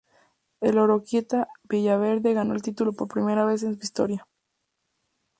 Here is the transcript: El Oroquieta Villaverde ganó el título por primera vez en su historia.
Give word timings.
El 0.61 0.79
Oroquieta 0.79 1.47
Villaverde 1.69 2.33
ganó 2.33 2.55
el 2.55 2.63
título 2.63 2.91
por 2.93 3.07
primera 3.07 3.45
vez 3.45 3.61
en 3.61 3.75
su 3.77 3.83
historia. 3.83 4.27